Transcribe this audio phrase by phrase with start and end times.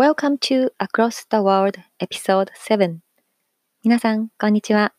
[0.00, 3.00] Welcome to Across the World Episode 7
[3.84, 4.94] 皆さん、こんにちは。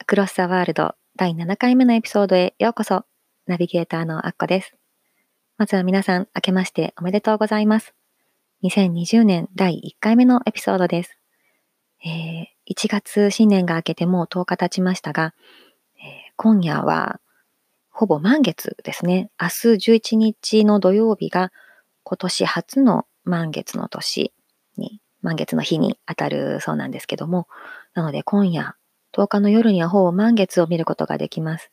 [0.00, 3.04] Across the World 第7回目のエピソードへようこそ。
[3.48, 4.76] ナビゲーターのアッコです。
[5.58, 7.94] まずは皆さん、明けましておめでとうございます。
[8.62, 11.18] 2020年第1回目のエピソードです。
[12.04, 15.34] えー、1月新年が明けてもう10日経ちましたが、
[15.98, 17.18] えー、今夜は
[17.90, 19.32] ほぼ満月ですね。
[19.42, 21.50] 明日11日の土曜日が
[22.04, 24.32] 今年初の満月の年
[24.78, 27.48] に、満月の日に当たるそうなんですけども、
[27.94, 28.76] なので今夜、
[29.12, 31.70] 10日の夜にはほぼ満月を見ることができます。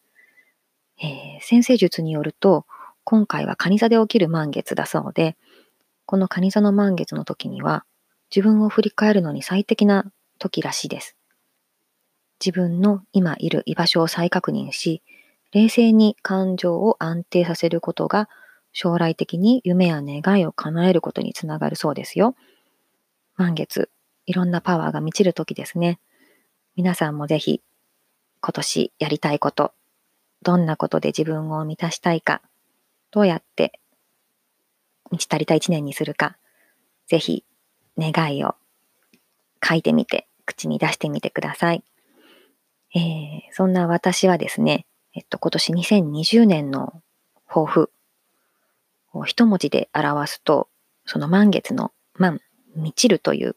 [1.02, 2.66] えー、先生術によると、
[3.04, 5.36] 今回は蟹座で起きる満月だそうで、
[6.06, 7.86] この蟹座の満月の時には、
[8.36, 11.16] 自分を振り返るのに最適な時らしいです。
[12.44, 15.04] 自分の今いる居場所を再確認し、
[15.52, 18.28] 冷静に感情を安定させることが
[18.74, 22.36] 将来的に夢や願いを叶えることにつながるそうですよ。
[23.36, 23.90] 満月、
[24.26, 26.00] いろんなパワーが満ちる時ですね。
[26.76, 27.62] 皆さんもぜひ
[28.42, 29.74] 今年やりたいこと、
[30.42, 32.42] どんなことで自分を満たしたいか、
[33.12, 33.80] どうやって
[35.12, 36.38] 満ち足りた一年にするか、
[37.08, 37.46] ぜひ
[37.98, 38.56] 願いを
[39.64, 41.84] 書いてみて、口に出してみてください。
[42.96, 47.02] えー、そんな私はですね、えっと、今年2020年の
[47.48, 47.92] 抱負
[49.26, 50.68] 一文字で表すと、
[51.06, 52.40] その満月の満、
[52.76, 53.56] 満ちるという、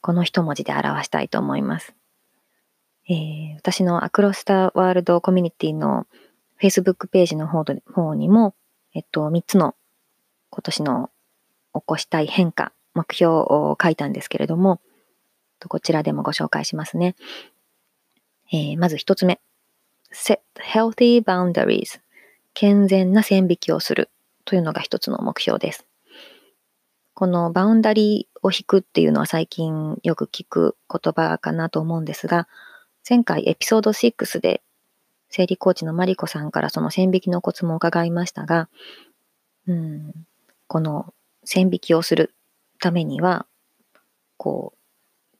[0.00, 1.94] この一文字で表したいと思います。
[3.08, 6.06] えー、私のアクロスターワールドコミュニティの
[6.60, 8.54] Facebook ページの方方にも、
[8.94, 9.76] えっと、3つの
[10.50, 11.10] 今年の
[11.72, 14.80] 起こしたい変化、目標を書いたんですけれども、
[15.68, 17.14] こちらでもご紹介しますね。
[18.52, 19.40] えー、まず一つ目。
[20.12, 22.00] set healthy boundaries
[22.54, 24.08] 健全な線引きをする
[24.46, 25.86] というのが一つの目標です。
[27.12, 32.48] このバウンダリーを引くっていうのは最近よく聞く言葉かなと思うんですが、
[33.08, 34.62] 前回エピソード6で
[35.28, 38.68] 生理コーチのマリコさんからその線引きのコツも伺いましたが、
[39.66, 40.12] うん、
[40.66, 41.12] この
[41.44, 42.34] 線引きをする
[42.80, 43.46] ためには、
[44.36, 44.78] こう、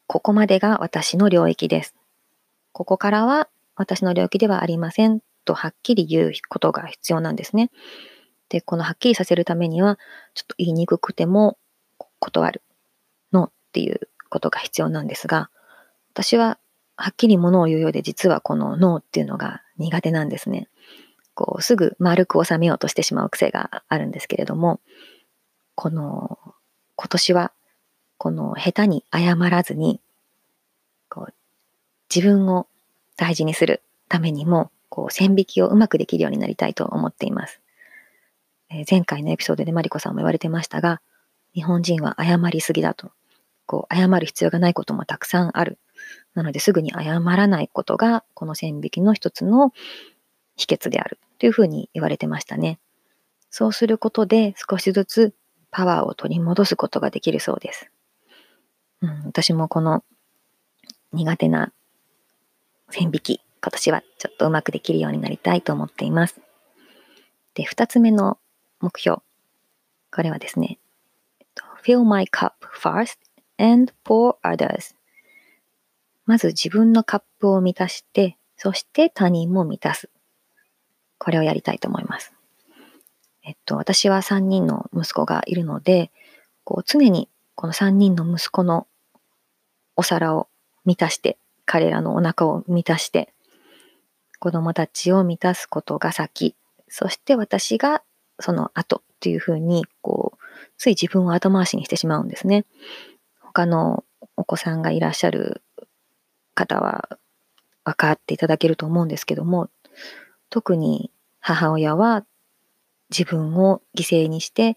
[0.06, 1.94] ここまでが私の領域です。
[2.72, 7.70] ここからは私の領域ではありませんとはっきり言うことが必要なんですね。
[8.48, 9.98] で、このはっきりさせるためには、
[10.34, 11.58] ちょっと言いにくくても
[12.18, 12.62] 断る。
[13.32, 15.50] のっていうことが必要なんですが、
[16.12, 16.58] 私は
[16.96, 20.68] はっきりものを言うようで実はこのノーっていうのが苦手なんですね。
[21.34, 24.80] こうすぐ丸く収めようとしてしまう癖があるんですけれども、
[25.74, 26.38] この
[26.96, 27.52] 今年は
[28.16, 30.00] この下手に謝らずに、
[31.10, 31.34] こう
[32.14, 32.66] 自分を
[33.16, 37.60] 大事にするためにも、こう線引きをうまくできるようになりたいと思っています。
[38.70, 41.00] え、前回のエピソードでマリコさんも言われてましたが、
[41.54, 43.12] 日本人は謝りすぎだと。
[43.66, 45.78] こう、謝る必要がないこともたくさんある。
[46.34, 49.72] なのですぐに謝らないことが、この線引きの一つの
[50.56, 51.18] 秘訣である。
[51.38, 52.78] というふうに言われてましたね。
[53.50, 55.34] そうすることで少しずつ
[55.70, 57.90] パワーを取り戻すことができるそうです。
[59.02, 60.04] うん、私もこの
[61.12, 61.72] 苦手な
[62.90, 66.40] 線引き、今年はちょっとうまくできるようになりたいと思っています。
[67.54, 68.38] で、二つ目の
[68.80, 69.22] 目標。
[70.12, 70.78] これはですね、
[71.82, 73.18] fill my cup first
[73.58, 74.94] and for others
[76.26, 80.10] まず自分のカップを満たして、そして他人も満たす。
[81.18, 82.32] これをやりたいと思います。
[83.44, 86.10] えっと、私は3人の息子がいるので、
[86.64, 88.88] こう常にこの3人の息子の
[89.94, 90.48] お皿を
[90.84, 93.32] 満たして、彼らのお腹を満たして、
[94.40, 96.56] 子供たちを満たすことが先、
[96.88, 98.02] そして私が
[98.40, 100.44] その後っていうふうに、こう、
[100.76, 102.64] つい自分を後回しにしてしまうんですね。
[103.40, 104.04] 他の
[104.36, 105.62] お子さんがいらっしゃる
[106.54, 107.18] 方は
[107.84, 109.70] 分かっていただけると思うんですけども、
[110.50, 111.10] 特に
[111.40, 112.24] 母親は
[113.10, 114.76] 自分を犠牲にして、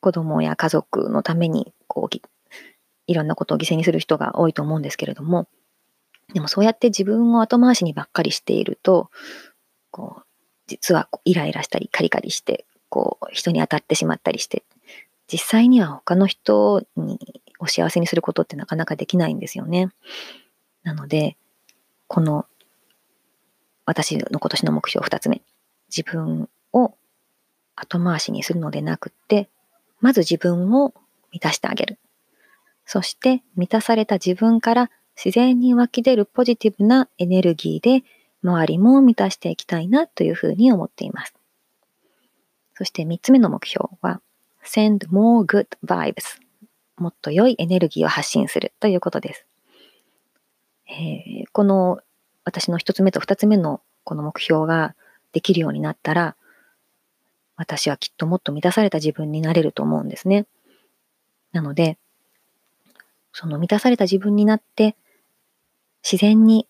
[0.00, 2.16] 子供や家族のために、こう、
[3.06, 5.48] いろんなことを犠牲にする人が多いと思うんですけれども、
[6.34, 9.10] でもそうやって自分を後回しにばっかりしていると、
[9.90, 10.22] こう、
[10.66, 14.62] 実はイライラしたりカリカリして、こう、人に当たってしまったりして、
[15.26, 17.18] 実際には他の人に
[17.58, 19.90] お幸せにすることってなかなかできないんですよね。
[20.82, 21.36] なので、
[22.06, 22.46] この
[23.86, 25.42] 私の今年の目標2つ目。
[25.94, 26.94] 自分を
[27.74, 29.48] 後回しにするのでなくって、
[30.00, 30.94] まず自分を
[31.30, 31.98] 満たしてあげる。
[32.84, 38.04] そして満たされた自分から自然に湧き出るポジティブなエネルギーで
[38.42, 41.34] 周りも満たしていきたいなというふうに思っています。
[42.74, 44.20] そして3つ目の目標は
[44.64, 46.40] send more good vibes
[46.96, 49.46] もっと良いエネルギーを発信するということです。
[50.88, 52.00] えー、この
[52.44, 54.94] 私の1つ目と2つ目のこの目標が
[55.32, 56.36] できるようになったら
[57.56, 60.46] 私はきっともっと満たされた自分になれると思うんですね。
[61.52, 61.98] なので、
[63.32, 64.96] その満たされた自分になって、
[66.02, 66.66] 自然に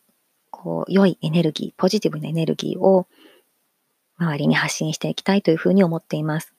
[0.52, 3.08] こう良いエネルギー、ポジティブなエネルギーを
[4.18, 6.54] 周りに発信していきたいというふうに思っています。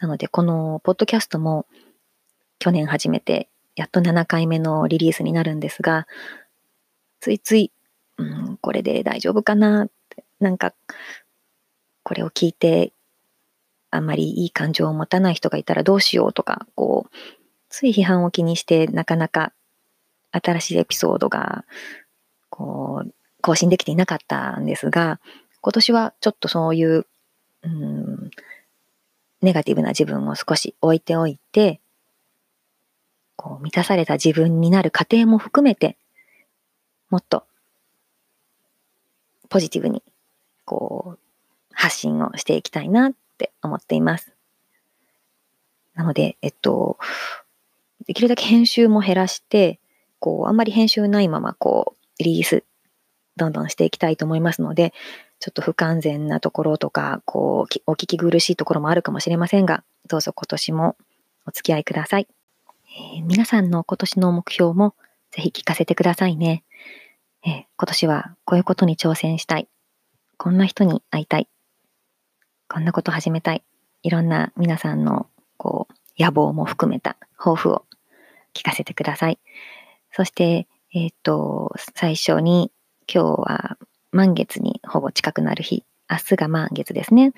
[0.00, 1.66] なので、このポッドキャストも
[2.58, 6.08] 去年始めて、やっと7回目のリリースになるんですが、
[7.20, 7.70] ついつい、
[8.16, 9.84] うん、これで大丈夫かな？
[9.84, 10.74] って、なんか、
[12.02, 12.92] これを聞いて
[13.90, 17.16] あんまりいい感情を持たない人がいたらどうしようとか、こう、
[17.68, 19.52] つい批判を気にしてなかなか
[20.32, 21.64] 新しいエピソードが、
[22.52, 25.20] こう、更新できていなかったんですが、
[25.62, 27.06] 今年はちょっとそういう、
[27.62, 28.30] うん、
[29.40, 31.80] ネガティブな自分を少し置いておいて、
[33.36, 35.96] こう、満たされた自分になる過程も含めて、
[37.08, 37.46] もっと、
[39.48, 40.02] ポジティブに、
[40.66, 41.18] こう、
[41.72, 44.34] 発信をしていきたいなって思っています。
[45.94, 46.98] なので、えっと、
[48.06, 49.80] できるだけ編集も減らして、
[50.18, 52.64] こう、あんまり編集ないまま、こう、リリース、
[53.36, 54.92] どんどんしていきたいと思いますので、
[55.38, 60.96] ちょっと不完全なところとか、こう、お聞き苦しいところもあるかもしれませんが、どうぞ今年も
[61.46, 62.28] お付き合いください。
[63.16, 64.94] えー、皆さんの今年の目標も
[65.30, 66.62] ぜひ聞かせてくださいね。
[67.44, 69.68] えー、今年はこういうことに挑戦したい。
[70.36, 71.48] こんな人に会いたい。
[72.68, 73.64] こんなこと始めたい。
[74.02, 75.26] いろんな皆さんの、
[75.56, 77.84] こう、野望も含めた抱負を
[78.54, 79.38] 聞かせてください。
[80.12, 82.70] そして、えっ、ー、と、最初に、
[83.12, 83.78] 今日は
[84.10, 87.32] 満月にほぼ近くなる日、明日が満月ですね、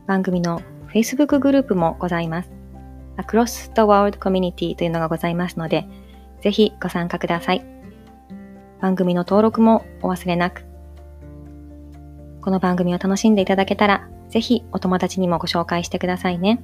[0.07, 0.61] 番組の
[0.93, 2.51] Facebook グループもございます。
[3.17, 5.87] Across the World Community というのがございますので、
[6.41, 7.72] ぜひご参加ください。
[8.83, 10.65] 番組の登録もお忘れなく。
[12.41, 16.61] この番組を楽しんでいただけたら、ぜひお友達にもご紹介してくださいね。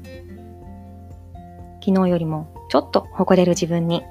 [1.80, 4.02] 昨日よりもちょっと誇れる自分に。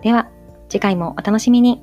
[0.00, 0.30] では、
[0.70, 1.82] 次回もお楽しみに。